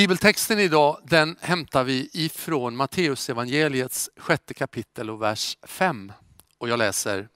Bibeltexten 0.00 0.58
idag 0.58 0.98
den 1.04 1.36
hämtar 1.40 1.84
vi 1.84 2.10
ifrån 2.12 2.76
Matteus 2.76 3.30
evangeliets 3.30 4.10
sjätte 4.16 4.54
kapitel 4.54 5.10
och 5.10 5.22
vers 5.22 5.58
5. 5.62 6.12
Och 6.58 6.68
jag 6.68 6.78
läser. 6.78 7.28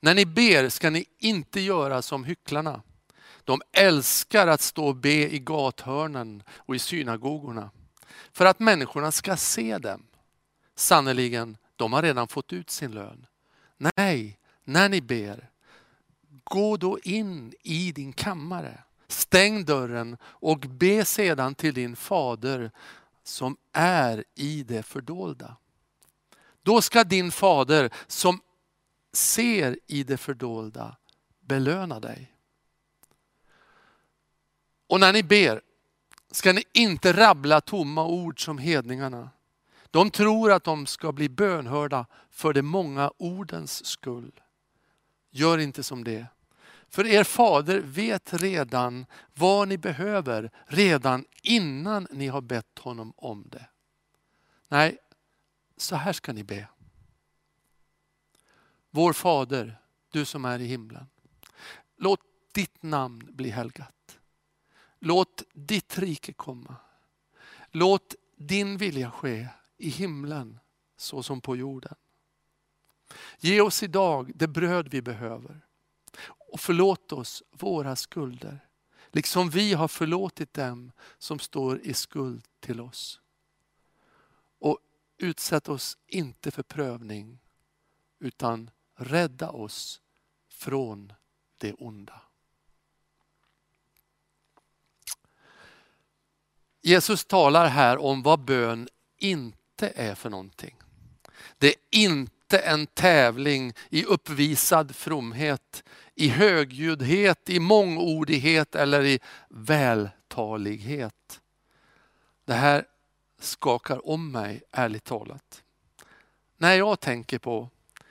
När 0.00 0.14
ni 0.14 0.26
ber 0.26 0.68
ska 0.68 0.90
ni 0.90 1.04
inte 1.18 1.60
göra 1.60 2.02
som 2.02 2.24
hycklarna. 2.24 2.82
De 3.44 3.62
älskar 3.72 4.46
att 4.46 4.60
stå 4.60 4.86
och 4.86 4.96
be 4.96 5.34
i 5.34 5.38
gathörnen 5.38 6.42
och 6.50 6.74
i 6.74 6.78
synagogorna 6.78 7.70
för 8.32 8.46
att 8.46 8.58
människorna 8.58 9.12
ska 9.12 9.36
se 9.36 9.78
dem. 9.78 10.06
Sannerligen, 10.74 11.56
de 11.76 11.92
har 11.92 12.02
redan 12.02 12.28
fått 12.28 12.52
ut 12.52 12.70
sin 12.70 12.92
lön. 12.92 13.26
Nej, 13.96 14.38
när 14.64 14.88
ni 14.88 15.00
ber, 15.00 15.50
gå 16.44 16.76
då 16.76 16.98
in 17.00 17.54
i 17.62 17.92
din 17.92 18.12
kammare 18.12 18.83
Stäng 19.08 19.64
dörren 19.64 20.16
och 20.24 20.58
be 20.58 21.04
sedan 21.04 21.54
till 21.54 21.74
din 21.74 21.96
fader 21.96 22.70
som 23.24 23.56
är 23.72 24.24
i 24.34 24.62
det 24.62 24.82
fördolda. 24.82 25.56
Då 26.62 26.82
ska 26.82 27.04
din 27.04 27.32
fader 27.32 27.90
som 28.06 28.40
ser 29.12 29.78
i 29.86 30.02
det 30.02 30.16
fördolda 30.16 30.96
belöna 31.40 32.00
dig. 32.00 32.32
Och 34.86 35.00
när 35.00 35.12
ni 35.12 35.22
ber 35.22 35.60
ska 36.30 36.52
ni 36.52 36.64
inte 36.72 37.12
rabbla 37.12 37.60
tomma 37.60 38.06
ord 38.06 38.44
som 38.44 38.58
hedningarna. 38.58 39.30
De 39.90 40.10
tror 40.10 40.52
att 40.52 40.64
de 40.64 40.86
ska 40.86 41.12
bli 41.12 41.28
bönhörda 41.28 42.06
för 42.30 42.52
de 42.52 42.62
många 42.62 43.12
ordens 43.16 43.86
skull. 43.86 44.40
Gör 45.30 45.58
inte 45.58 45.82
som 45.82 46.04
det. 46.04 46.26
För 46.94 47.06
er 47.06 47.24
fader 47.24 47.80
vet 47.80 48.34
redan 48.34 49.06
vad 49.34 49.68
ni 49.68 49.78
behöver 49.78 50.50
redan 50.66 51.24
innan 51.42 52.06
ni 52.10 52.26
har 52.26 52.40
bett 52.40 52.78
honom 52.78 53.12
om 53.16 53.48
det. 53.48 53.66
Nej, 54.68 54.98
så 55.76 55.96
här 55.96 56.12
ska 56.12 56.32
ni 56.32 56.44
be. 56.44 56.68
Vår 58.90 59.12
fader, 59.12 59.80
du 60.10 60.24
som 60.24 60.44
är 60.44 60.58
i 60.58 60.66
himlen. 60.66 61.06
Låt 61.96 62.20
ditt 62.52 62.82
namn 62.82 63.28
bli 63.30 63.50
helgat. 63.50 64.18
Låt 64.98 65.42
ditt 65.52 65.98
rike 65.98 66.32
komma. 66.32 66.76
Låt 67.70 68.14
din 68.36 68.76
vilja 68.76 69.10
ske 69.10 69.48
i 69.76 69.88
himlen 69.88 70.60
så 70.96 71.22
som 71.22 71.40
på 71.40 71.56
jorden. 71.56 71.94
Ge 73.38 73.60
oss 73.60 73.82
idag 73.82 74.32
det 74.34 74.48
bröd 74.48 74.88
vi 74.88 75.02
behöver 75.02 75.63
och 76.54 76.60
förlåt 76.60 77.12
oss 77.12 77.42
våra 77.50 77.96
skulder, 77.96 78.68
liksom 79.12 79.50
vi 79.50 79.72
har 79.72 79.88
förlåtit 79.88 80.54
dem 80.54 80.92
som 81.18 81.38
står 81.38 81.80
i 81.80 81.94
skuld 81.94 82.44
till 82.60 82.80
oss. 82.80 83.20
Och 84.58 84.78
utsätt 85.16 85.68
oss 85.68 85.98
inte 86.06 86.50
för 86.50 86.62
prövning, 86.62 87.38
utan 88.18 88.70
rädda 88.96 89.50
oss 89.50 90.00
från 90.48 91.12
det 91.58 91.72
onda. 91.72 92.22
Jesus 96.82 97.24
talar 97.24 97.66
här 97.66 97.98
om 97.98 98.22
vad 98.22 98.40
bön 98.40 98.88
inte 99.16 99.92
är 99.96 100.14
för 100.14 100.30
någonting. 100.30 100.76
Det 101.58 101.68
är 101.68 101.74
inte 101.90 102.33
en 102.58 102.86
tävling 102.86 103.72
i 103.90 104.04
uppvisad 104.04 104.96
fromhet 104.96 105.84
i 106.14 106.28
högljuddhet, 106.28 107.48
i 107.50 107.60
mångordighet 107.60 108.74
eller 108.74 109.04
i 109.04 109.20
vältalighet. 109.48 111.40
Det 112.44 112.54
här 112.54 112.84
skakar 113.38 114.08
om 114.08 114.32
mig, 114.32 114.62
ärligt 114.70 115.04
talat. 115.04 115.62
När 116.56 116.74
jag 116.74 117.00
tänker 117.00 117.38
på 117.38 117.68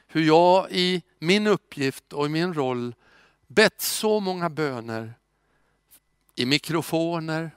hur 0.07 0.21
jag 0.21 0.71
i 0.71 1.01
min 1.19 1.47
uppgift 1.47 2.13
och 2.13 2.25
i 2.25 2.29
min 2.29 2.53
roll 2.53 2.95
bett 3.47 3.81
så 3.81 4.19
många 4.19 4.49
böner 4.49 5.13
i 6.35 6.45
mikrofoner, 6.45 7.51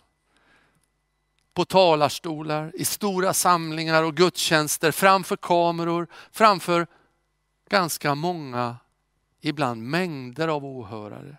på 1.56 1.64
talarstolar, 1.64 2.72
i 2.74 2.84
stora 2.84 3.32
samlingar 3.32 4.02
och 4.02 4.16
gudstjänster, 4.16 4.92
framför 4.92 5.36
kameror, 5.36 6.06
framför 6.32 6.86
ganska 7.68 8.14
många 8.14 8.76
ibland 9.40 9.82
mängder 9.82 10.48
av 10.48 10.64
åhörare. 10.64 11.36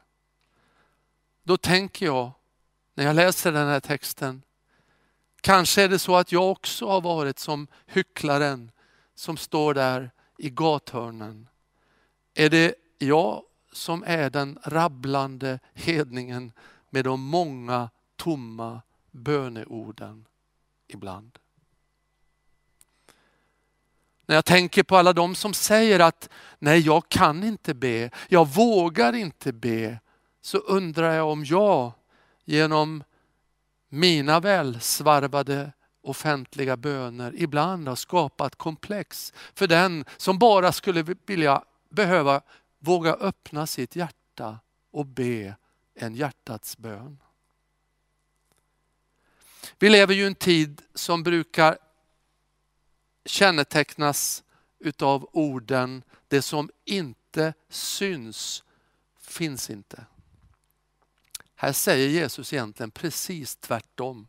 Då 1.44 1.58
tänker 1.58 2.06
jag, 2.06 2.32
när 2.94 3.06
jag 3.06 3.16
läser 3.16 3.52
den 3.52 3.68
här 3.68 3.80
texten, 3.80 4.42
kanske 5.42 5.84
är 5.84 5.90
det 5.90 6.00
så 6.00 6.16
att 6.16 6.32
jag 6.32 6.52
också 6.52 6.88
har 6.88 7.02
varit 7.02 7.40
som 7.40 7.68
hycklaren 7.86 8.72
som 9.16 9.38
står 9.38 9.74
där 9.74 10.12
i 10.38 10.50
gathörnen. 10.50 11.48
Är 12.34 12.50
det 12.50 12.76
jag 12.98 13.44
som 13.72 14.04
är 14.08 14.30
den 14.30 14.60
rabblande 14.64 15.60
hedningen 15.74 16.52
med 16.90 17.06
de 17.06 17.22
många 17.22 17.90
tomma 18.16 18.82
böneorden 19.18 20.26
ibland? 20.88 21.40
När 24.26 24.36
jag 24.36 24.46
tänker 24.46 24.84
på 24.84 24.98
alla 24.98 25.14
de 25.14 25.36
som 25.36 25.54
säger 25.54 26.00
att 26.00 26.30
nej, 26.60 26.80
jag 26.80 27.10
kan 27.10 27.44
inte 27.44 27.74
be, 27.74 28.10
jag 28.30 28.48
vågar 28.48 29.14
inte 29.14 29.54
be, 29.54 30.00
så 30.42 30.58
undrar 30.58 31.14
jag 31.14 31.28
om 31.28 31.46
jag 31.46 31.92
genom 32.46 33.04
mina 33.90 34.40
välsvarvade 34.40 35.72
offentliga 36.02 36.78
böner 36.78 37.34
ibland 37.36 37.88
har 37.88 37.96
skapat 37.96 38.56
komplex 38.56 39.34
för 39.54 39.68
den 39.68 40.06
som 40.18 40.40
bara 40.40 40.72
skulle 40.72 41.16
vilja 41.26 41.64
behöva 41.90 42.42
våga 42.80 43.14
öppna 43.14 43.68
sitt 43.68 43.96
hjärta 43.96 44.60
och 44.92 45.06
be 45.06 45.56
en 45.96 46.16
hjärtats 46.16 46.78
bön. 46.78 47.18
Vi 49.80 49.90
lever 49.90 50.14
ju 50.14 50.24
i 50.24 50.28
en 50.28 50.36
tid 50.36 50.82
som 50.94 51.24
brukar 51.24 51.78
kännetecknas 53.26 54.44
utav 54.80 55.30
orden, 55.34 56.04
det 56.28 56.42
som 56.42 56.70
inte 56.86 57.54
syns 57.70 58.64
finns 59.20 59.70
inte. 59.70 60.06
Här 61.56 61.74
säger 61.74 62.10
Jesus 62.10 62.54
egentligen 62.54 62.92
precis 62.92 63.56
tvärtom. 63.56 64.28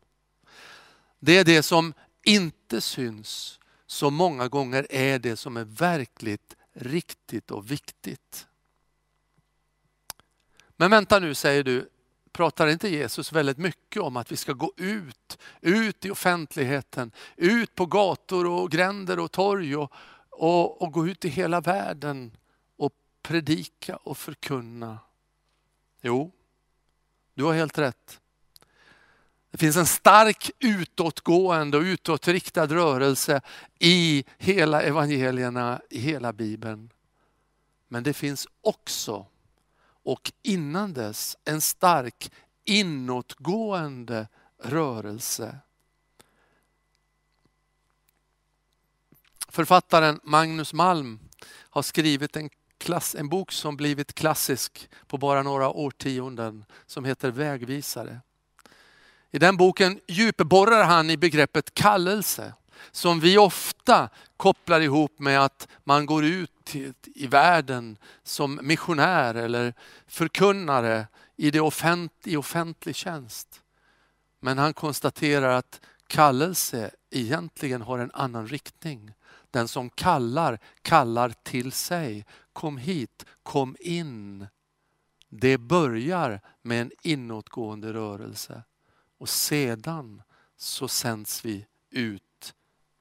Det 1.19 1.39
är 1.39 1.45
det 1.45 1.63
som 1.63 1.95
inte 2.25 2.81
syns 2.81 3.61
som 3.87 4.15
många 4.15 4.49
gånger 4.49 4.87
är 4.91 5.19
det 5.19 5.37
som 5.37 5.57
är 5.57 5.65
verkligt 5.65 6.57
riktigt 6.73 7.51
och 7.51 7.71
viktigt. 7.71 8.47
Men 10.77 10.91
vänta 10.91 11.19
nu 11.19 11.35
säger 11.35 11.65
du, 11.65 11.89
pratar 12.39 12.67
inte 12.67 12.89
Jesus 12.89 13.33
väldigt 13.33 13.59
mycket 13.59 14.03
om 14.03 14.17
att 14.17 14.33
vi 14.33 14.37
ska 14.37 14.53
gå 14.53 14.73
ut, 14.77 15.39
ut 15.61 16.05
i 16.05 16.11
offentligheten, 16.11 17.13
ut 17.37 17.75
på 17.75 17.87
gator 17.87 18.47
och 18.47 18.71
gränder 18.71 19.19
och 19.19 19.33
torg 19.33 19.77
och, 19.77 19.93
och, 20.31 20.83
och 20.83 20.93
gå 20.93 21.09
ut 21.09 21.25
i 21.25 21.29
hela 21.29 21.61
världen 21.61 22.37
och 22.77 22.93
predika 23.23 23.97
och 23.97 24.19
förkunna. 24.19 24.99
Jo, 26.01 26.33
du 27.35 27.45
har 27.45 27.55
helt 27.55 27.79
rätt. 27.79 28.21
Det 29.51 29.59
finns 29.59 29.77
en 29.77 29.87
stark 29.87 30.51
utåtgående 30.59 31.77
och 31.77 31.83
utåtriktad 31.83 32.67
rörelse 32.67 33.41
i 33.79 34.25
hela 34.39 34.83
evangelierna, 34.83 35.81
i 35.91 35.99
hela 35.99 36.33
Bibeln. 36.33 36.91
Men 37.89 38.03
det 38.03 38.13
finns 38.13 38.49
också 38.61 39.27
och 40.09 40.33
innan 40.43 40.93
dess 40.93 41.37
en 41.45 41.61
stark 41.61 42.33
inåtgående 42.65 44.29
rörelse. 44.63 45.59
Författaren 49.49 50.21
Magnus 50.23 50.73
Malm 50.73 51.21
har 51.49 51.83
skrivit 51.83 52.37
en, 52.37 52.51
klass, 52.79 53.15
en 53.15 53.29
bok 53.29 53.53
som 53.53 53.77
blivit 53.77 54.15
klassisk 54.15 54.91
på 55.07 55.19
bara 55.19 55.43
några 55.43 55.71
årtionden 55.71 56.65
som 56.87 57.05
heter 57.05 57.31
Vägvisare. 57.31 58.21
I 59.31 59.39
den 59.39 59.57
boken 59.57 60.01
djupborrar 60.07 60.85
han 60.85 61.11
i 61.11 61.17
begreppet 61.17 61.75
kallelse 61.75 62.55
som 62.91 63.21
vi 63.21 63.39
ofta 63.39 64.09
kopplar 64.37 64.81
ihop 64.81 65.19
med 65.19 65.45
att 65.45 65.69
man 65.85 66.07
går 66.07 66.25
ut 66.25 66.75
i 67.05 67.27
världen 67.27 67.99
som 68.23 68.61
missionär 68.63 69.35
eller 69.35 69.75
förkunnare 70.07 71.07
i, 71.37 71.51
det 71.51 71.61
offent, 71.61 72.13
i 72.25 72.37
offentlig 72.37 72.97
tjänst. 72.97 73.63
Men 74.41 74.59
han 74.59 74.75
konstaterar 74.75 75.49
att 75.49 75.81
kallelse 76.07 76.91
egentligen 77.11 77.83
har 77.83 77.99
en 77.99 78.11
annan 78.15 78.47
riktning. 78.47 79.13
Den 79.51 79.69
som 79.69 79.91
kallar, 79.91 80.59
kallar 80.83 81.31
till 81.43 81.73
sig. 81.73 82.27
Kom 82.53 82.77
hit, 82.77 83.27
kom 83.43 83.77
in. 83.81 84.47
Det 85.29 85.59
börjar 85.59 86.41
med 86.63 86.81
en 86.83 86.91
inåtgående 87.03 87.93
rörelse 87.93 88.63
och 89.19 89.29
sedan 89.29 90.23
så 90.57 90.89
sänds 90.89 91.45
vi 91.45 91.67
ut 91.91 92.23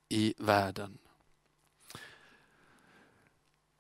i 0.10 0.34
världen. 0.38 0.98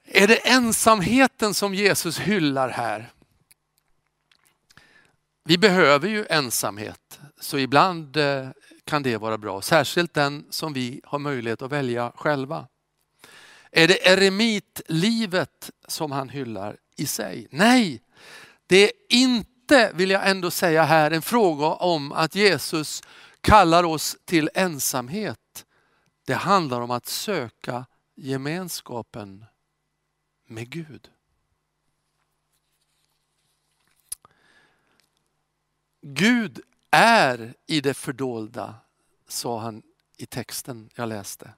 Är 0.06 0.27
det 0.27 0.47
ensamheten 0.47 1.53
som 1.53 1.74
Jesus 1.74 2.19
hyllar 2.19 2.69
här? 2.69 3.12
Vi 5.44 5.57
behöver 5.57 6.07
ju 6.07 6.25
ensamhet, 6.29 7.19
så 7.39 7.57
ibland 7.57 8.18
eh, 8.18 8.50
kan 8.83 9.03
det 9.03 9.18
vara 9.18 9.38
bra. 9.38 9.62
Särskilt 9.62 10.13
den 10.13 10.45
som 10.50 10.74
vi 10.74 11.01
har 11.03 11.19
möjlighet 11.19 11.62
att 11.62 11.71
välja 11.71 12.12
själva. 12.15 12.68
Är 13.71 13.88
det 13.88 14.07
eremitlivet 14.07 15.71
som 15.88 16.12
han 16.12 16.30
hyllar 16.30 16.77
i 16.95 17.06
sig? 17.06 17.47
Nej, 17.51 18.01
det 18.68 18.83
är 18.83 18.91
inte, 19.09 19.91
vill 19.94 20.09
jag 20.09 20.30
ändå 20.30 20.51
säga 20.51 20.83
här, 20.83 21.12
en 21.12 21.21
fråga 21.21 21.65
om 21.65 22.12
att 22.12 22.35
Jesus 22.35 23.01
kallar 23.41 23.83
oss 23.83 24.18
till 24.25 24.50
ensamhet. 24.53 25.39
Det 26.27 26.35
handlar 26.35 26.81
om 26.81 26.91
att 26.91 27.06
söka 27.06 27.85
gemenskapen 28.15 29.45
med 30.45 30.69
Gud. 30.69 31.12
Gud 36.01 36.62
är 36.91 37.53
i 37.65 37.81
det 37.81 37.94
fördolda, 37.94 38.75
sa 39.27 39.59
han 39.59 39.83
i 40.18 40.25
texten 40.25 40.89
jag 40.95 41.09
läste. 41.09 41.53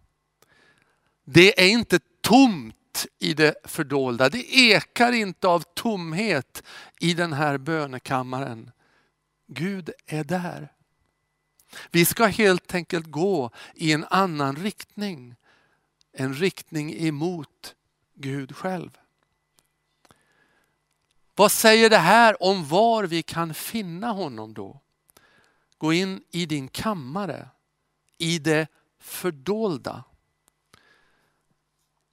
Det 1.24 1.62
är 1.62 1.70
inte 1.70 2.00
tomt 2.22 3.06
i 3.20 3.34
det 3.34 3.56
fördolda. 3.64 4.30
Det 4.30 4.58
ekar 4.58 5.12
inte 5.12 5.48
av 5.48 5.64
tomhet 5.74 6.64
i 7.00 7.14
den 7.14 7.34
här 7.34 7.58
bönekammaren. 7.58 8.72
Gud 9.48 9.92
är 10.06 10.24
där. 10.24 10.74
Vi 11.92 12.06
ska 12.06 12.26
helt 12.26 12.76
enkelt 12.76 13.06
gå 13.06 13.52
i 13.76 13.94
en 13.94 14.06
annan 14.10 14.56
riktning. 14.56 15.36
En 16.12 16.34
riktning 16.34 16.94
emot 16.94 17.76
Gud 18.16 18.56
själv. 18.56 18.98
Vad 21.36 21.52
säger 21.52 21.90
det 21.90 21.98
här 21.98 22.44
om 22.44 22.68
var 22.68 23.04
vi 23.04 23.24
kan 23.24 23.54
finna 23.54 24.12
honom 24.12 24.54
då? 24.54 24.80
Gå 25.78 25.94
in 25.94 26.24
i 26.32 26.46
din 26.46 26.68
kammare, 26.68 27.50
i 28.18 28.40
det 28.40 28.68
fördolda. 29.00 30.04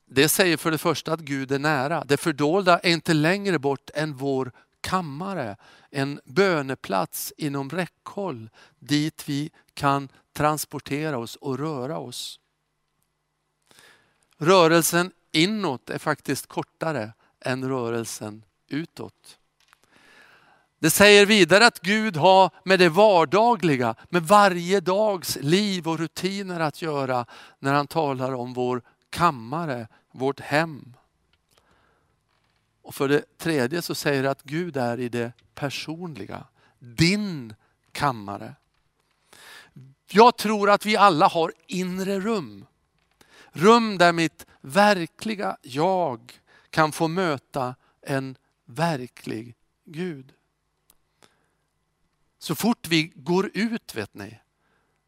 Det 0.07 0.29
säger 0.29 0.57
för 0.57 0.71
det 0.71 0.79
första 0.79 1.13
att 1.13 1.21
Gud 1.21 1.53
är 1.53 1.59
nära. 1.59 2.05
Det 2.05 2.17
fördolda 2.17 2.79
är 2.79 2.91
inte 2.91 3.15
längre 3.15 3.59
bort 3.59 3.91
än 3.95 4.17
vår 4.17 4.53
kammare, 4.87 5.57
en 5.91 6.21
böneplats 6.25 7.33
inom 7.37 7.71
räckhåll 7.71 8.51
dit 8.79 9.29
vi 9.29 9.51
kan 9.75 10.09
transportera 10.33 11.19
oss 11.19 11.37
och 11.37 11.59
röra 11.59 11.99
oss. 11.99 12.41
Rörelsen 14.39 15.13
inåt 15.33 15.91
är 15.91 15.99
faktiskt 15.99 16.47
kortare 16.47 17.13
än 17.41 17.69
rörelsen 17.69 18.43
utåt. 18.69 19.39
Det 20.79 20.91
säger 20.91 21.27
vidare 21.27 21.67
att 21.67 21.81
Gud 21.81 22.17
har 22.17 22.51
med 22.65 22.79
det 22.79 22.89
vardagliga, 22.89 23.95
med 24.09 24.23
varje 24.23 24.81
dags 24.81 25.39
liv 25.41 25.89
och 25.89 25.99
rutiner 25.99 26.61
att 26.61 26.83
göra 26.83 27.27
när 27.59 27.73
han 27.75 27.87
talar 27.87 28.35
om 28.35 28.53
vår 28.53 28.83
kammare, 29.11 29.89
vårt 30.13 30.41
hem. 30.41 30.97
Och 32.87 32.95
för 32.95 33.09
det 33.09 33.39
tredje 33.39 33.83
så 33.83 33.95
säger 33.95 34.23
det 34.23 34.31
att 34.31 34.43
Gud 34.43 34.77
är 34.77 35.01
i 35.01 35.09
det 35.09 35.33
personliga, 35.55 36.47
din 36.79 37.55
kammare. 37.93 38.55
Jag 40.11 40.37
tror 40.37 40.71
att 40.71 40.87
vi 40.87 40.97
alla 40.97 41.27
har 41.27 41.53
inre 41.67 42.21
rum. 42.21 42.67
Rum 43.51 43.99
där 43.99 44.13
mitt 44.13 44.47
verkliga 44.61 45.57
jag 45.63 46.41
kan 46.71 46.93
få 46.93 47.09
möta 47.09 47.75
en 48.03 48.37
verklig 48.65 49.55
Gud. 49.85 50.33
Så 52.39 52.55
fort 52.55 52.89
vi 52.89 53.13
går 53.15 53.51
ut, 53.55 53.95
vet 53.95 54.15
ni, 54.15 54.41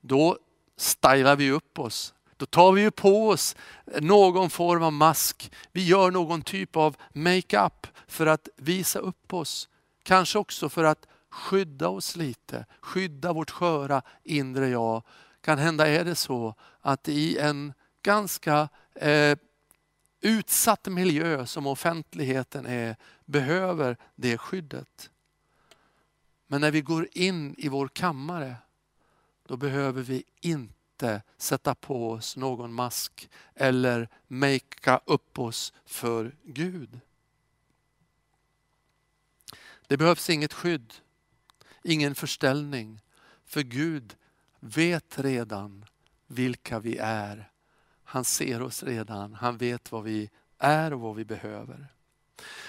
då 0.01 0.39
stylar 0.77 1.37
vi 1.37 1.51
upp 1.51 1.79
oss. 1.79 2.15
Då 2.38 2.46
tar 2.46 2.73
vi 2.73 2.81
ju 2.81 2.90
på 2.90 3.29
oss 3.29 3.56
någon 4.00 4.50
form 4.50 4.82
av 4.82 4.93
mask. 4.93 5.52
Vi 5.73 5.85
gör 5.87 6.11
någon 6.11 6.43
typ 6.43 6.76
av 6.76 6.96
makeup 7.12 7.87
för 8.06 8.26
att 8.26 8.49
visa 8.56 8.99
upp 8.99 9.32
oss. 9.32 9.69
Kanske 10.02 10.38
också 10.38 10.69
för 10.69 10.85
att 10.85 11.06
skydda 11.31 11.88
oss 11.88 12.17
lite, 12.17 12.67
skydda 12.81 13.32
vårt 13.32 13.50
sköra 13.50 14.02
inre 14.25 14.69
jag. 14.69 15.02
Kan 15.40 15.58
hända 15.58 15.88
är 15.88 16.05
det 16.05 16.14
så 16.14 16.55
att 16.81 17.08
i 17.08 17.38
en 17.38 17.73
ganska 18.02 18.69
eh, 18.94 19.38
utsatt 20.20 20.87
miljö 20.87 21.46
som 21.46 21.67
offentligheten 21.67 22.67
är, 22.67 22.96
behöver 23.25 23.96
det 24.14 24.38
skyddet. 24.38 25.11
Men 26.46 26.61
när 26.61 26.70
vi 26.70 26.81
går 26.81 27.08
in 27.12 27.55
i 27.58 27.69
vår 27.69 27.88
kammare, 27.88 28.56
då 29.49 29.56
behöver 29.56 30.02
vi 30.02 30.25
inte 30.41 30.78
sätta 31.39 31.75
på 31.75 32.11
oss 32.11 32.37
någon 32.37 32.73
mask 32.73 33.31
eller 33.55 34.09
makea 34.27 35.00
upp 35.05 35.39
oss 35.39 35.73
för 35.85 36.37
Gud. 36.45 37.00
Det 39.87 39.97
behövs 39.97 40.31
inget 40.31 40.53
skydd, 40.53 40.95
ingen 41.83 42.15
förställning, 42.15 43.00
för 43.45 43.61
Gud 43.62 44.17
vet 44.61 45.19
redan 45.19 45.85
vilka 46.27 46.79
vi 46.79 46.97
är. 46.97 47.51
Han 48.05 48.25
ser 48.25 48.62
oss 48.62 48.83
redan, 48.83 49.35
han 49.35 49.56
vet 49.56 49.93
vad 49.93 50.05
vi 50.05 50.31
är 50.59 50.93
och 50.93 51.01
vad 51.01 51.17
vi 51.17 51.25
behöver. 51.25 51.87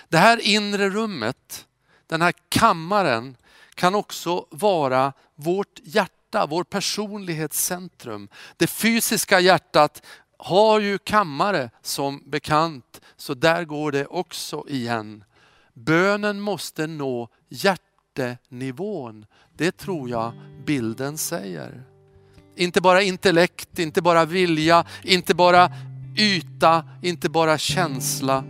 Det 0.08 0.18
här 0.18 0.40
inre 0.40 0.90
rummet, 0.90 1.68
den 2.08 2.22
här 2.22 2.34
kammaren 2.50 3.38
kan 3.74 3.96
också 3.96 4.46
vara 4.50 5.14
vårt 5.36 5.80
hjärta, 5.84 6.19
vår 6.50 6.64
personlighetscentrum. 6.64 8.30
Det 8.58 8.68
fysiska 8.68 9.40
hjärtat 9.40 10.06
har 10.38 10.80
ju 10.80 10.98
kammare 10.98 11.70
som 11.82 12.24
bekant, 12.25 13.01
så 13.18 13.34
där 13.34 13.63
går 13.63 13.92
det 13.92 14.06
också 14.06 14.65
igen. 14.68 15.24
Bönen 15.74 16.42
måste 16.42 16.88
nå 16.88 17.30
hjärtenivån. 17.50 19.25
Det 19.58 19.77
tror 19.77 20.10
jag 20.10 20.34
bilden 20.65 21.18
säger. 21.18 21.84
Inte 22.56 22.82
bara 22.82 23.01
intellekt, 23.01 23.80
inte 23.80 24.01
bara 24.01 24.25
vilja, 24.25 24.86
inte 25.03 25.36
bara 25.36 25.72
yta, 26.18 26.86
inte 27.01 27.30
bara 27.30 27.58
känsla. 27.58 28.44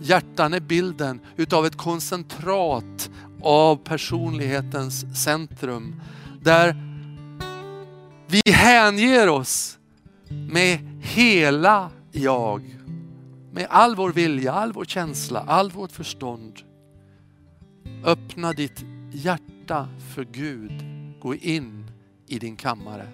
Hjärtan 0.00 0.54
är 0.54 0.60
bilden 0.60 1.20
utav 1.36 1.66
ett 1.66 1.76
koncentrat 1.76 3.10
av 3.42 3.76
personlighetens 3.76 5.22
centrum. 5.22 6.02
Där 6.42 6.95
vi 8.28 8.52
hänger 8.52 9.28
oss 9.28 9.78
med 10.28 10.78
hela 11.02 11.90
jag. 12.12 12.76
Med 13.52 13.66
all 13.70 13.96
vår 13.96 14.12
vilja, 14.12 14.52
all 14.52 14.72
vår 14.72 14.84
känsla, 14.84 15.44
all 15.46 15.70
vårt 15.70 15.92
förstånd. 15.92 16.54
Öppna 18.04 18.52
ditt 18.52 18.84
hjärta 19.12 19.88
för 20.14 20.24
Gud. 20.24 20.72
Gå 21.20 21.34
in 21.34 21.90
i 22.26 22.38
din 22.38 22.56
kammare. 22.56 23.08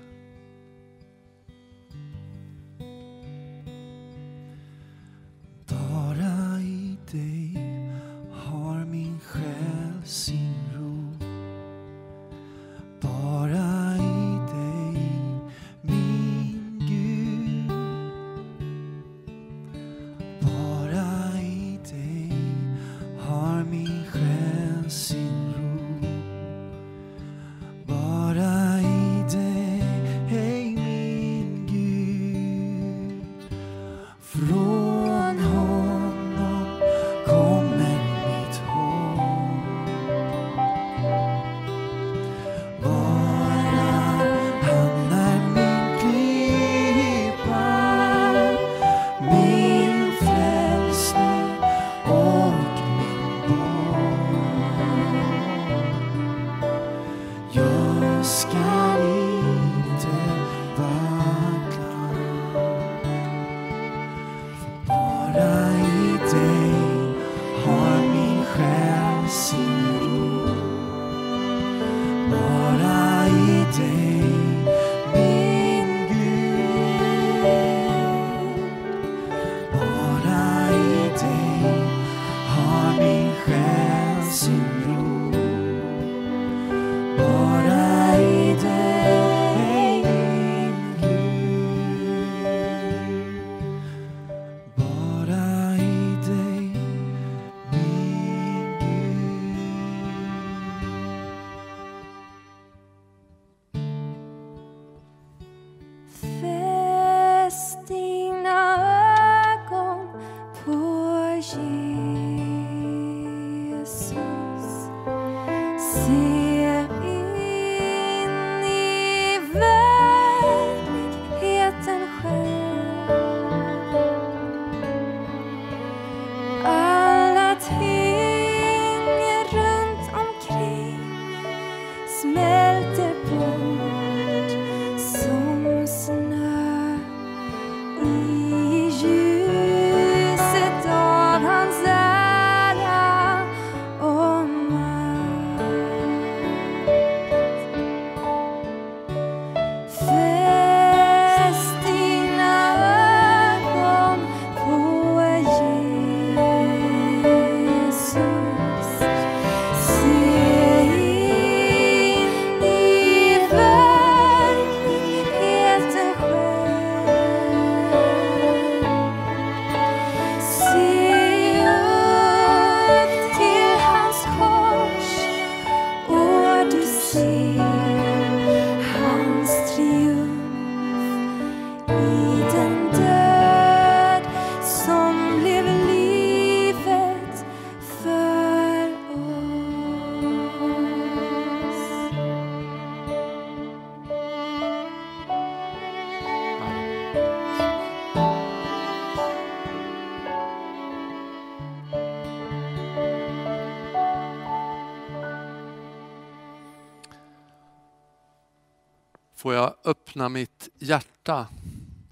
Får 209.42 209.54
jag 209.54 209.74
öppna 209.84 210.28
mitt 210.28 210.68
hjärta? 210.78 211.46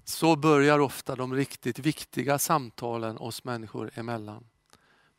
Så 0.03 0.35
börjar 0.35 0.79
ofta 0.79 1.15
de 1.15 1.33
riktigt 1.33 1.79
viktiga 1.79 2.39
samtalen 2.39 3.17
oss 3.17 3.43
människor 3.43 3.91
emellan. 3.95 4.43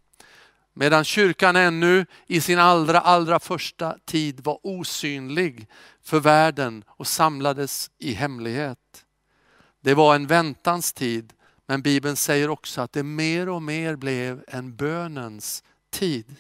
Medan 0.74 1.04
kyrkan 1.04 1.56
ännu 1.56 2.06
i 2.28 2.42
sin 2.42 2.60
allra, 2.60 3.00
allra 3.00 3.40
första 3.40 3.98
tid 4.06 4.40
var 4.44 4.60
osynlig 4.64 5.68
för 6.04 6.20
världen 6.20 6.84
och 6.88 7.08
samlades 7.08 7.92
i 7.98 8.14
hemlighet. 8.14 9.06
Det 9.82 9.94
var 9.94 10.16
en 10.16 10.28
väntans 10.28 10.94
tid, 10.94 11.34
men 11.66 11.82
Bibeln 11.82 12.16
säger 12.16 12.50
också 12.50 12.82
att 12.82 12.94
det 12.94 13.04
mer 13.04 13.50
och 13.50 13.62
mer 13.62 13.96
blev 13.96 14.44
en 14.48 14.76
bönens 14.76 15.64
tid. 15.90 16.36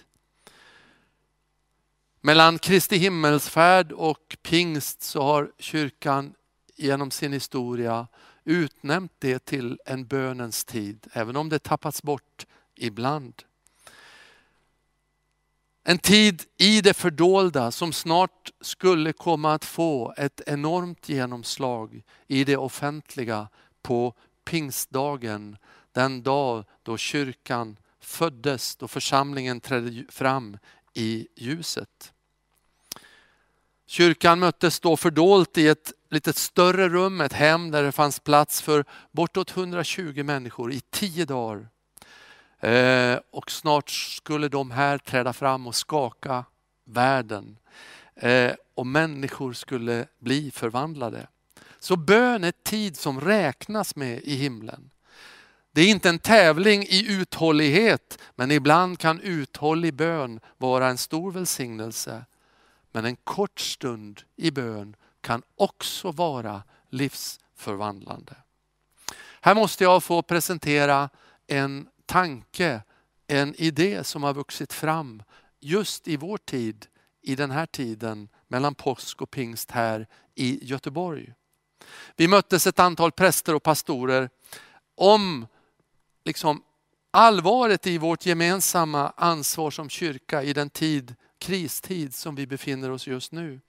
Mellan 2.22 2.60
Kristi 2.60 2.98
himmelsfärd 2.98 3.92
och 3.92 4.38
pingst 4.42 5.02
så 5.02 5.22
har 5.22 5.52
kyrkan 5.60 6.34
genom 6.76 7.12
sin 7.12 7.34
historia 7.34 8.08
utnämnt 8.48 9.12
det 9.20 9.46
till 9.46 9.80
en 9.86 10.06
bönens 10.06 10.66
tid, 10.66 11.08
även 11.14 11.36
om 11.36 11.50
det 11.50 11.60
tappats 11.60 12.04
bort 12.04 12.46
ibland. 12.76 13.44
En 15.84 15.98
tid 15.98 16.44
i 16.58 16.82
det 16.82 16.94
fördolda 16.94 17.72
som 17.72 17.94
snart 17.94 18.52
skulle 18.62 19.14
komma 19.14 19.54
att 19.54 19.66
få 19.66 20.14
ett 20.18 20.42
enormt 20.46 21.10
genomslag 21.10 22.04
i 22.28 22.44
det 22.44 22.58
offentliga 22.58 23.48
på 23.82 24.14
pingstdagen, 24.46 25.58
den 25.92 26.24
dag 26.24 26.66
då 26.84 26.98
kyrkan 26.98 27.78
föddes, 28.00 28.76
då 28.76 28.88
församlingen 28.88 29.60
trädde 29.60 30.04
fram 30.10 30.58
i 30.94 31.28
ljuset. 31.36 32.14
Kyrkan 33.90 34.40
möttes 34.40 34.80
då 34.80 34.98
fördolt 34.98 35.58
i 35.58 35.68
ett 35.68 35.94
lite 36.10 36.34
större 36.34 36.90
rum, 36.90 37.22
ett 37.22 37.34
hem 37.34 37.72
där 37.72 37.84
det 37.84 37.92
fanns 37.92 38.20
plats 38.20 38.62
för 38.62 38.86
bortåt 39.12 39.58
120 39.58 40.24
människor 40.24 40.72
i 40.72 40.82
tio 40.90 41.26
dagar. 41.26 41.68
Eh, 42.60 43.20
och 43.32 43.52
snart 43.52 43.90
skulle 43.90 44.48
de 44.48 44.72
här 44.72 44.98
träda 44.98 45.34
fram 45.34 45.68
och 45.68 45.76
skaka 45.76 46.46
världen. 46.86 47.58
Eh, 48.16 48.52
och 48.76 48.88
människor 48.88 49.54
skulle 49.54 50.08
bli 50.20 50.52
förvandlade. 50.52 51.28
Så 51.80 51.96
bön 51.96 52.44
är 52.44 52.54
tid 52.64 52.98
som 52.98 53.22
räknas 53.22 53.96
med 53.96 54.22
i 54.24 54.36
himlen. 54.36 54.90
Det 55.72 55.82
är 55.82 55.90
inte 55.90 56.10
en 56.10 56.20
tävling 56.20 56.84
i 56.84 57.06
uthållighet, 57.12 58.20
men 58.36 58.52
ibland 58.52 59.00
kan 59.00 59.22
uthållig 59.22 59.94
bön 59.94 60.40
vara 60.58 60.88
en 60.88 60.98
stor 60.98 61.32
välsignelse. 61.32 62.26
Men 62.98 63.06
en 63.06 63.16
kort 63.16 63.60
stund 63.60 64.22
i 64.36 64.52
bön 64.52 64.96
kan 65.22 65.44
också 65.56 66.12
vara 66.12 66.64
livsförvandlande. 66.90 68.36
Här 69.42 69.56
måste 69.56 69.84
jag 69.84 70.04
få 70.04 70.22
presentera 70.22 71.10
en 71.48 71.88
tanke, 72.06 72.82
en 73.28 73.56
idé 73.56 74.04
som 74.04 74.24
har 74.24 74.34
vuxit 74.34 74.74
fram 74.74 75.24
just 75.60 76.08
i 76.08 76.18
vår 76.18 76.38
tid, 76.38 76.86
i 77.22 77.36
den 77.36 77.52
här 77.52 77.66
tiden 77.66 78.30
mellan 78.48 78.76
påsk 78.76 79.22
och 79.22 79.32
pingst 79.32 79.72
här 79.72 80.08
i 80.36 80.66
Göteborg. 80.66 81.34
Vi 82.16 82.28
möttes 82.28 82.68
ett 82.68 82.80
antal 82.80 83.12
präster 83.12 83.56
och 83.56 83.64
pastorer 83.64 84.30
om 84.96 85.48
liksom 86.26 86.64
allvaret 87.12 87.88
i 87.88 87.98
vårt 87.98 88.26
gemensamma 88.26 89.14
ansvar 89.18 89.72
som 89.72 89.90
kyrka 89.90 90.44
i 90.44 90.54
den 90.54 90.70
tid, 90.70 91.16
kristid 91.40 92.14
som 92.14 92.36
vi 92.36 92.48
befinner 92.48 92.92
oss 92.92 93.08
just 93.08 93.32
nu. 93.32 93.60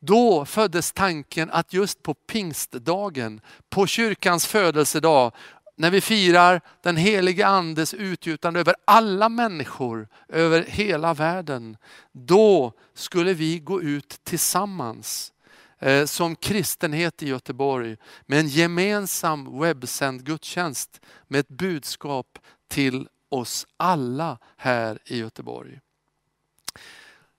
Då 0.00 0.44
föddes 0.44 0.92
tanken 0.92 1.50
att 1.50 1.72
just 1.72 2.02
på 2.02 2.14
pingstdagen, 2.14 3.40
på 3.68 3.86
kyrkans 3.86 4.46
födelsedag, 4.46 5.32
när 5.76 5.90
vi 5.90 6.00
firar 6.00 6.60
den 6.82 6.96
helige 6.96 7.46
andes 7.46 7.94
utgjutande 7.94 8.60
över 8.60 8.74
alla 8.84 9.28
människor, 9.28 10.08
över 10.28 10.64
hela 10.68 11.14
världen. 11.14 11.76
Då 12.12 12.72
skulle 12.94 13.34
vi 13.34 13.58
gå 13.58 13.82
ut 13.82 14.20
tillsammans 14.24 15.32
eh, 15.78 16.04
som 16.04 16.36
kristenhet 16.36 17.22
i 17.22 17.28
Göteborg 17.28 17.96
med 18.26 18.40
en 18.40 18.48
gemensam 18.48 19.60
webbsänd 19.60 20.24
gudstjänst 20.24 21.00
med 21.28 21.40
ett 21.40 21.48
budskap 21.48 22.38
till 22.68 23.08
oss 23.28 23.66
alla 23.76 24.38
här 24.56 24.98
i 25.04 25.18
Göteborg. 25.18 25.80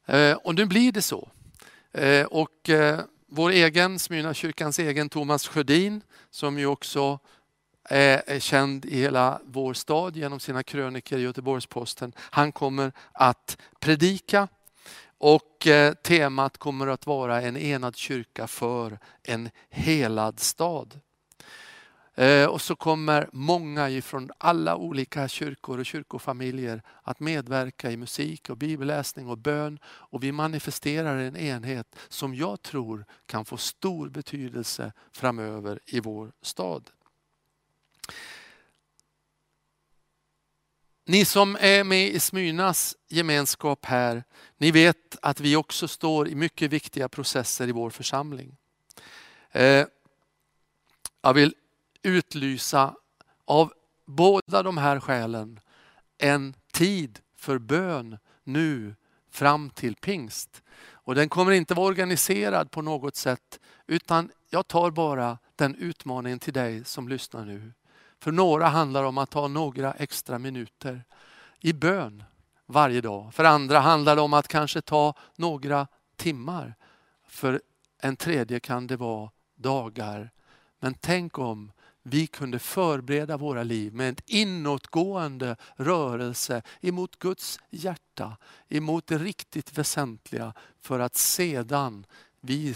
Eh, 0.06 0.34
och 0.34 0.56
nu 0.56 0.66
blir 0.66 0.92
det 0.92 1.02
så. 1.02 1.30
Eh, 1.92 2.26
och 2.26 2.70
eh, 2.70 3.00
vår 3.28 3.50
egen, 3.50 4.00
Smyrnakyrkans 4.00 4.80
egen 4.80 5.10
Thomas 5.10 5.48
Sjödin, 5.48 6.02
som 6.30 6.60
ju 6.60 6.66
också 6.66 7.20
är 7.84 8.40
känd 8.40 8.86
i 8.86 8.98
hela 8.98 9.42
vår 9.46 9.74
stad 9.74 10.18
genom 10.18 10.40
sina 10.40 10.64
kröniker 10.64 11.18
i 11.18 11.22
Göteborgs-Posten. 11.22 12.14
Han 12.18 12.52
kommer 12.52 12.92
att 13.12 13.58
predika 13.80 14.48
och 15.18 15.68
temat 16.04 16.58
kommer 16.58 16.88
att 16.88 17.06
vara 17.06 17.42
en 17.42 17.58
enad 17.58 17.96
kyrka 17.96 18.48
för 18.48 19.00
en 19.24 19.50
helad 19.70 20.40
stad. 20.40 21.00
Eh, 22.16 22.46
och 22.46 22.62
så 22.62 22.76
kommer 22.76 23.30
många 23.34 23.90
ifrån 23.90 24.32
alla 24.38 24.76
olika 24.76 25.28
kyrkor 25.28 25.80
och 25.80 25.86
kyrkofamiljer 25.86 26.82
att 27.04 27.20
medverka 27.20 27.92
i 27.92 27.98
musik 27.98 28.50
och 28.50 28.58
bibelläsning 28.58 29.28
och 29.28 29.38
bön. 29.38 29.80
Och 29.86 30.24
vi 30.24 30.32
manifesterar 30.32 31.18
en 31.18 31.38
enhet 31.38 31.96
som 32.10 32.36
jag 32.36 32.62
tror 32.62 33.06
kan 33.26 33.46
få 33.46 33.58
stor 33.58 34.10
betydelse 34.10 34.94
framöver 35.12 35.80
i 35.86 36.00
vår 36.00 36.32
stad. 36.42 36.90
Ni 41.06 41.26
som 41.26 41.58
är 41.60 41.84
med 41.84 42.08
i 42.08 42.20
Smyrnas 42.20 42.96
gemenskap 43.08 43.86
här, 43.86 44.24
ni 44.58 44.72
vet 44.72 45.18
att 45.22 45.40
vi 45.40 45.56
också 45.56 45.88
står 45.88 46.28
i 46.28 46.36
mycket 46.36 46.72
viktiga 46.72 47.10
processer 47.10 47.68
i 47.68 47.72
vår 47.72 47.90
församling. 47.90 48.58
Eh, 49.52 49.86
jag 51.22 51.34
vill 51.34 51.56
utlysa 52.04 52.96
av 53.46 53.74
båda 54.06 54.64
de 54.64 54.78
här 54.78 55.00
skälen 55.00 55.60
en 56.18 56.54
tid 56.74 57.20
för 57.36 57.58
bön 57.58 58.18
nu 58.44 58.96
fram 59.32 59.70
till 59.70 59.96
pingst. 59.96 60.64
Och 60.92 61.16
den 61.16 61.30
kommer 61.30 61.52
inte 61.52 61.74
vara 61.74 61.88
organiserad 61.88 62.72
på 62.72 62.82
något 62.82 63.16
sätt 63.16 63.60
utan 63.88 64.32
jag 64.50 64.68
tar 64.68 64.92
bara 64.92 65.38
den 65.56 65.76
utmaningen 65.76 66.40
till 66.40 66.54
dig 66.54 66.84
som 66.86 67.08
lyssnar 67.08 67.46
nu. 67.46 67.74
För 68.20 68.32
några 68.32 68.68
handlar 68.68 69.02
det 69.02 69.08
om 69.08 69.18
att 69.18 69.30
ta 69.30 69.48
några 69.48 69.94
extra 69.94 70.40
minuter 70.40 71.04
i 71.60 71.74
bön 71.74 72.24
varje 72.66 73.02
dag. 73.02 73.34
För 73.34 73.44
andra 73.44 73.80
handlar 73.80 74.16
det 74.16 74.22
om 74.22 74.34
att 74.34 74.48
kanske 74.48 74.82
ta 74.82 75.14
några 75.36 75.88
timmar. 76.16 76.76
För 77.28 77.62
en 78.02 78.16
tredje 78.16 78.60
kan 78.60 78.88
det 78.88 78.98
vara 78.98 79.30
dagar. 79.56 80.32
Men 80.80 80.94
tänk 80.94 81.40
om 81.40 81.72
vi 82.04 82.28
kunde 82.28 82.60
förbereda 82.60 83.38
våra 83.38 83.64
liv 83.64 83.94
med 83.94 84.10
en 84.10 84.16
inåtgående 84.26 85.56
rörelse 85.76 86.62
emot 86.82 87.20
Guds 87.20 87.60
hjärta, 87.70 88.38
emot 88.70 89.08
det 89.08 89.18
riktigt 89.18 89.78
väsentliga 89.78 90.54
för 90.80 91.00
att 91.00 91.16
sedan 91.16 92.06
vi 92.40 92.76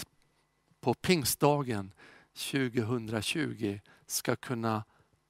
på 0.82 0.94
pingstdagen 0.94 1.92
2020 2.52 3.80
ska 4.06 4.36
kunna 4.36 4.84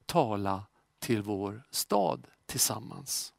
tala 0.06 0.66
till 0.98 1.22
vår 1.22 1.62
stad 1.70 2.26
tillsammans. 2.46 3.32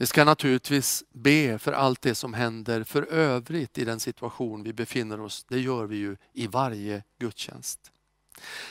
Vi 0.00 0.06
ska 0.06 0.24
naturligtvis 0.24 1.04
be 1.12 1.58
för 1.58 1.72
allt 1.72 2.02
det 2.02 2.14
som 2.14 2.34
händer 2.34 2.84
för 2.84 3.02
övrigt 3.02 3.78
i 3.78 3.84
den 3.84 4.00
situation 4.00 4.62
vi 4.62 4.72
befinner 4.72 5.20
oss. 5.20 5.46
Det 5.48 5.60
gör 5.60 5.86
vi 5.86 5.96
ju 5.96 6.16
i 6.32 6.46
varje 6.46 7.02
gudstjänst. 7.20 7.80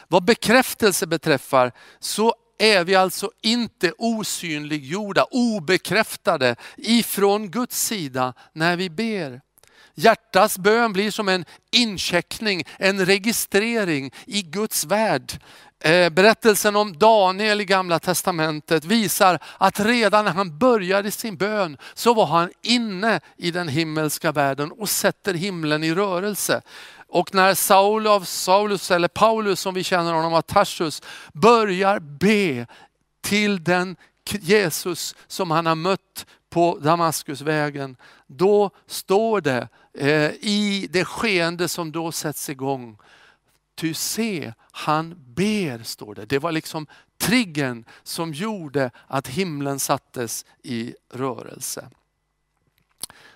Vad 0.07 0.25
bekräftelse 0.25 1.07
beträffar 1.07 1.71
så 1.99 2.35
är 2.57 2.83
vi 2.83 2.95
alltså 2.95 3.31
inte 3.41 3.93
osynliggjorda, 3.97 5.23
obekräftade 5.23 6.55
ifrån 6.77 7.51
Guds 7.51 7.81
sida 7.81 8.33
när 8.53 8.77
vi 8.77 8.89
ber. 8.89 9.41
Hjärtats 9.99 10.57
bön 10.57 10.93
blir 10.93 11.11
som 11.11 11.29
en 11.29 11.45
incheckning, 11.71 12.63
en 12.77 13.05
registrering 13.05 14.11
i 14.25 14.41
Guds 14.41 14.85
värld. 14.85 15.31
Eh, 15.79 16.09
berättelsen 16.09 16.75
om 16.75 16.97
Daniel 16.97 17.61
i 17.61 17.65
gamla 17.65 17.99
testamentet 17.99 18.85
visar 18.85 19.39
att 19.57 19.79
redan 19.79 20.25
när 20.25 20.31
han 20.31 20.57
började 20.57 21.11
sin 21.11 21.37
bön 21.37 21.77
så 21.93 22.13
var 22.13 22.25
han 22.25 22.49
inne 22.61 23.19
i 23.37 23.51
den 23.51 23.67
himmelska 23.67 24.31
världen 24.31 24.71
och 24.71 24.89
sätter 24.89 25.33
himlen 25.33 25.83
i 25.83 25.93
rörelse. 25.93 26.61
Och 27.07 27.33
när 27.33 27.53
Saul 27.53 28.07
av 28.07 28.21
Saulus, 28.21 28.91
eller 28.91 29.07
Paulus 29.07 29.59
som 29.59 29.73
vi 29.73 29.83
känner 29.83 30.13
honom 30.13 30.33
av 30.33 30.41
Tarsus, 30.41 31.01
börjar 31.33 31.99
be 31.99 32.67
till 33.21 33.63
den 33.63 33.95
Jesus 34.31 35.15
som 35.27 35.51
han 35.51 35.65
har 35.65 35.75
mött 35.75 36.25
på 36.49 36.79
Damaskusvägen, 36.81 37.97
då 38.27 38.71
står 38.87 39.41
det 39.41 39.67
eh, 39.93 40.31
i 40.31 40.87
det 40.89 41.05
skeende 41.05 41.67
som 41.67 41.91
då 41.91 42.11
sätts 42.11 42.49
igång, 42.49 42.97
Ty 43.75 43.93
se, 43.93 44.53
han 44.71 45.15
ber, 45.27 45.83
står 45.83 46.15
det. 46.15 46.25
Det 46.25 46.39
var 46.39 46.51
liksom 46.51 46.87
triggen 47.17 47.85
som 48.03 48.33
gjorde 48.33 48.91
att 49.07 49.27
himlen 49.27 49.79
sattes 49.79 50.45
i 50.63 50.95
rörelse. 51.09 51.89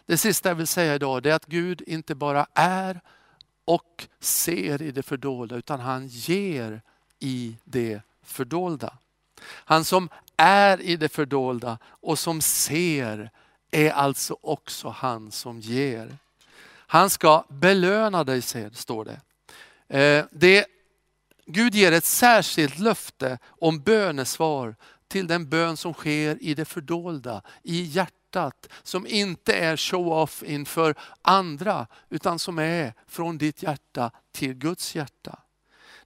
Det 0.05 0.17
sista 0.17 0.49
jag 0.49 0.55
vill 0.55 0.67
säga 0.67 0.95
idag 0.95 1.25
är 1.25 1.33
att 1.33 1.45
Gud 1.45 1.81
inte 1.87 2.15
bara 2.15 2.47
är 2.53 3.01
och 3.65 4.07
ser 4.19 4.81
i 4.81 4.91
det 4.91 5.03
fördolda 5.03 5.55
utan 5.55 5.79
han 5.79 6.07
ger 6.07 6.81
i 7.19 7.55
det 7.63 8.01
fördolda. 8.23 8.97
Han 9.45 9.85
som 9.85 10.09
är 10.37 10.81
i 10.81 10.95
det 10.95 11.09
fördolda 11.09 11.77
och 11.83 12.19
som 12.19 12.41
ser 12.41 13.31
är 13.71 13.91
alltså 13.91 14.37
också 14.41 14.89
han 14.89 15.31
som 15.31 15.59
ger. 15.59 16.17
Han 16.87 17.09
ska 17.09 17.43
belöna 17.49 18.23
dig, 18.23 18.41
står 18.73 19.05
det. 19.05 19.21
Eh, 19.99 20.25
det. 20.31 20.65
Gud 21.45 21.75
ger 21.75 21.91
ett 21.91 22.05
särskilt 22.05 22.79
löfte 22.79 23.37
om 23.47 23.79
bönesvar 23.79 24.75
till 25.07 25.27
den 25.27 25.49
bön 25.49 25.77
som 25.77 25.93
sker 25.93 26.43
i 26.43 26.53
det 26.53 26.65
fördolda, 26.65 27.41
i 27.63 27.81
hjärtat, 27.81 28.67
som 28.83 29.07
inte 29.07 29.53
är 29.53 29.77
show-off 29.77 30.43
inför 30.43 30.95
andra, 31.21 31.87
utan 32.09 32.39
som 32.39 32.59
är 32.59 32.93
från 33.07 33.37
ditt 33.37 33.63
hjärta 33.63 34.11
till 34.31 34.53
Guds 34.53 34.95
hjärta. 34.95 35.39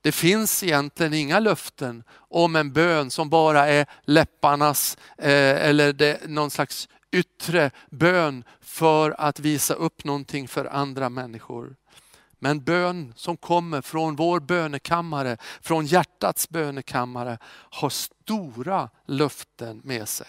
Det 0.05 0.11
finns 0.11 0.63
egentligen 0.63 1.13
inga 1.13 1.39
löften 1.39 2.03
om 2.17 2.55
en 2.55 2.73
bön 2.73 3.11
som 3.11 3.29
bara 3.29 3.67
är 3.67 3.85
läpparnas 4.03 4.97
eh, 5.17 5.67
eller 5.67 5.93
det, 5.93 6.19
någon 6.27 6.51
slags 6.51 6.89
yttre 7.11 7.71
bön 7.89 8.43
för 8.61 9.15
att 9.21 9.39
visa 9.39 9.73
upp 9.73 10.03
någonting 10.03 10.47
för 10.47 10.65
andra 10.65 11.09
människor. 11.09 11.75
Men 12.39 12.63
bön 12.63 13.13
som 13.15 13.37
kommer 13.37 13.81
från 13.81 14.15
vår 14.15 14.39
bönekammare, 14.39 15.37
från 15.61 15.85
hjärtats 15.85 16.49
bönekammare, 16.49 17.37
har 17.69 17.89
stora 17.89 18.89
löften 19.05 19.81
med 19.83 20.07
sig. 20.07 20.27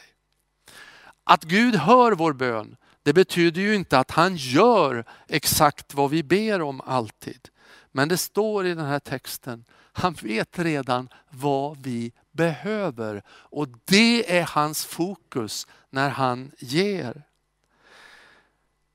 Att 1.25 1.45
Gud 1.45 1.75
hör 1.75 2.13
vår 2.13 2.33
bön, 2.33 2.77
det 3.03 3.13
betyder 3.13 3.61
ju 3.61 3.75
inte 3.75 3.99
att 3.99 4.11
han 4.11 4.37
gör 4.37 5.05
exakt 5.29 5.95
vad 5.95 6.11
vi 6.11 6.23
ber 6.23 6.63
om 6.63 6.81
alltid. 6.81 7.49
Men 7.97 8.09
det 8.09 8.17
står 8.17 8.67
i 8.67 8.75
den 8.75 8.87
här 8.87 8.99
texten, 8.99 9.65
han 9.93 10.13
vet 10.13 10.59
redan 10.59 11.09
vad 11.31 11.83
vi 11.83 12.13
behöver 12.33 13.23
och 13.29 13.69
det 13.85 14.39
är 14.39 14.43
hans 14.43 14.85
fokus 14.85 15.67
när 15.91 16.09
han 16.09 16.53
ger. 16.59 17.23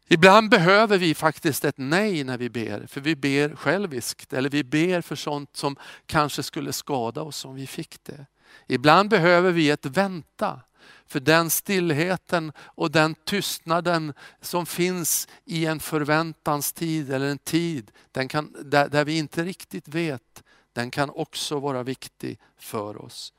Ibland 0.08 0.50
behöver 0.50 0.98
vi 0.98 1.16
faktiskt 1.16 1.66
ett 1.66 1.78
nej 1.78 2.24
när 2.24 2.38
vi 2.38 2.50
ber, 2.50 2.88
för 2.88 3.02
vi 3.02 3.16
ber 3.16 3.56
själviskt 3.56 4.34
eller 4.34 4.50
vi 4.50 4.64
ber 4.64 5.02
för 5.02 5.16
sånt 5.16 5.56
som 5.56 5.76
kanske 6.06 6.44
skulle 6.44 6.74
skada 6.74 7.22
oss 7.22 7.46
om 7.46 7.56
vi 7.56 7.68
fick 7.68 8.04
det. 8.04 8.26
Ibland 8.68 9.10
behöver 9.10 9.52
vi 9.52 9.70
ett 9.70 9.86
vänta, 9.86 10.60
för 11.08 11.19
den 11.19 11.49
stillheten 11.49 12.51
och 12.58 12.91
den 12.91 13.15
tystnaden 13.15 14.13
som 14.41 14.65
finns 14.65 15.27
i 15.45 15.65
en 15.65 15.80
förväntans 15.80 16.73
tid 16.73 17.13
eller 17.13 17.30
en 17.30 17.38
tid 17.38 17.91
den 18.12 18.27
kan, 18.27 18.56
där, 18.63 18.89
där 18.89 19.06
vi 19.06 19.17
inte 19.17 19.43
riktigt 19.43 19.88
vet, 19.88 20.43
den 20.73 20.91
kan 20.91 21.10
också 21.10 21.60
vara 21.60 21.84
viktig 21.84 22.39
för 22.58 23.01
oss. 23.01 23.34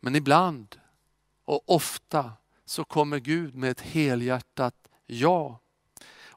Men 0.00 0.16
ibland 0.16 0.76
och 1.44 1.70
ofta 1.70 2.32
så 2.64 2.84
kommer 2.84 3.18
Gud 3.18 3.54
med 3.54 3.70
ett 3.70 3.80
helhjärtat 3.80 4.74
ja. 5.06 5.60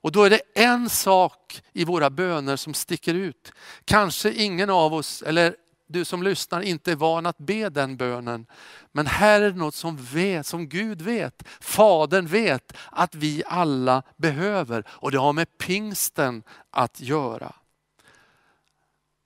Och 0.08 0.12
då 0.12 0.24
är 0.24 0.30
det 0.30 0.42
en 0.56 0.90
sak 0.90 1.62
i 1.74 1.86
våra 1.86 2.10
böner 2.10 2.56
som 2.56 2.74
sticker 2.74 3.14
ut. 3.14 3.52
Kanske 3.86 4.34
ingen 4.34 4.70
av 4.70 4.94
oss, 4.94 5.22
eller 5.22 5.56
du 5.88 6.06
som 6.06 6.24
lyssnar, 6.24 6.62
inte 6.62 6.92
är 6.92 6.96
van 6.96 7.26
att 7.26 7.38
be 7.38 7.70
den 7.70 7.98
bönen. 7.98 8.46
Men 8.92 9.08
här 9.08 9.42
är 9.42 9.52
det 9.52 9.58
något 9.58 9.76
som, 9.76 9.98
vet, 9.98 10.46
som 10.46 10.70
Gud 10.70 11.02
vet, 11.02 11.44
Fadern 11.60 12.28
vet 12.28 12.74
att 12.92 13.16
vi 13.16 13.44
alla 13.48 14.04
behöver. 14.18 14.84
Och 14.90 15.12
det 15.12 15.18
har 15.18 15.34
med 15.34 15.58
pingsten 15.58 16.44
att 16.70 17.02
göra. 17.02 17.56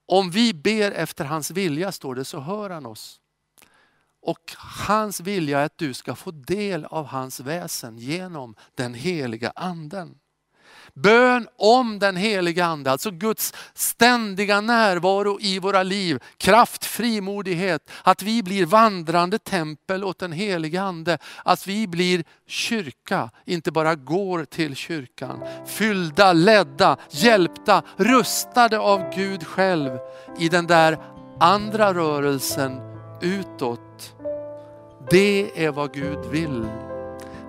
Om 0.06 0.32
vi 0.32 0.54
ber 0.54 0.91
efter 0.91 1.26
hans 1.26 1.52
vilja, 1.52 1.91
står 1.91 2.15
det, 2.15 2.26
så 2.26 2.39
hör 2.39 2.69
han 2.69 2.86
oss. 2.86 3.21
Och 4.21 4.56
hans 4.88 5.19
vilja 5.19 5.60
är 5.60 5.65
att 5.65 5.78
du 5.78 5.93
ska 5.93 6.15
få 6.15 6.32
del 6.32 6.86
av 6.86 7.06
hans 7.06 7.39
väsen 7.39 7.97
genom 7.97 8.56
den 8.76 8.93
heliga 8.93 9.52
anden. 9.56 10.21
Bön 10.94 11.48
om 11.58 12.00
den 12.00 12.16
heliga 12.16 12.66
ande, 12.66 12.92
alltså 12.92 13.12
Guds 13.12 13.54
ständiga 13.74 14.62
närvaro 14.62 15.38
i 15.42 15.60
våra 15.60 15.84
liv, 15.84 16.20
kraft, 16.38 16.86
frimodighet, 16.86 17.90
att 18.04 18.24
vi 18.24 18.44
blir 18.44 18.66
vandrande 18.66 19.40
tempel 19.40 20.04
åt 20.04 20.20
den 20.20 20.32
heliga 20.32 20.82
ande, 20.82 21.18
att 21.46 21.68
vi 21.68 21.88
blir 21.88 22.24
kyrka, 22.48 23.30
inte 23.46 23.72
bara 23.72 23.96
går 23.96 24.46
till 24.46 24.76
kyrkan. 24.76 25.44
Fyllda, 25.66 26.34
ledda, 26.34 26.98
hjälpta, 27.10 27.84
rustade 27.98 28.80
av 28.80 29.16
Gud 29.16 29.48
själv 29.48 29.98
i 30.40 30.50
den 30.50 30.68
där 30.68 30.98
andra 31.40 31.94
rörelsen 31.94 32.82
utåt. 33.22 34.16
Det 35.10 35.66
är 35.66 35.72
vad 35.72 35.94
Gud 35.94 36.26
vill. 36.32 36.66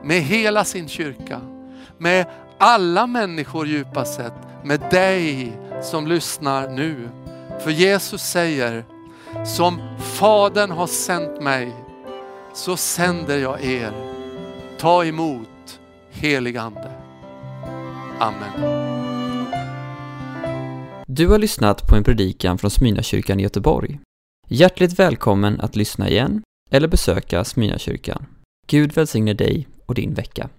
Med 0.04 0.20
hela 0.20 0.64
sin 0.64 0.88
kyrka, 0.88 1.40
med 1.98 2.26
alla 2.62 3.06
människor 3.06 3.66
djupast 3.66 4.14
sett, 4.14 4.32
med 4.64 4.80
dig 4.90 5.52
som 5.82 6.06
lyssnar 6.06 6.68
nu. 6.68 7.08
För 7.60 7.70
Jesus 7.70 8.22
säger, 8.22 8.84
som 9.46 9.80
Fadern 9.98 10.70
har 10.70 10.86
sänt 10.86 11.42
mig, 11.42 11.72
så 12.54 12.76
sänder 12.76 13.38
jag 13.38 13.64
er. 13.64 13.92
Ta 14.78 15.04
emot 15.04 15.80
helig 16.10 16.56
Ande. 16.56 16.92
Amen. 18.18 18.82
Du 21.06 21.28
har 21.28 21.38
lyssnat 21.38 21.88
på 21.88 21.96
en 21.96 22.04
predikan 22.04 22.58
från 22.58 22.70
Smyrnakyrkan 22.70 23.40
i 23.40 23.42
Göteborg. 23.42 24.00
Hjärtligt 24.48 24.98
välkommen 24.98 25.60
att 25.60 25.76
lyssna 25.76 26.08
igen 26.08 26.42
eller 26.70 26.88
besöka 26.88 27.44
Smyrnakyrkan. 27.44 28.26
Gud 28.66 28.92
välsigne 28.92 29.34
dig 29.34 29.68
och 29.86 29.94
din 29.94 30.14
vecka. 30.14 30.50